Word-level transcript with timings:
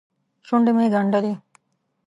شونډې 0.47 0.71
مې 0.77 0.85
ګنډلې. 0.93 1.33